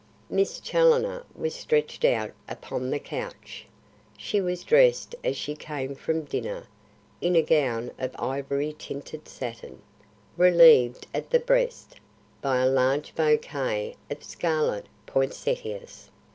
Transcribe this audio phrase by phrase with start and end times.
[0.31, 3.67] Miss Challoner was stretched out upon the couch.
[4.17, 6.65] She was dressed as she came from dinner,
[7.21, 9.79] in a gown of ivory tinted satin,
[10.37, 11.97] relieved at the breast
[12.41, 16.09] by a large bouquet of scarlet poinsettias.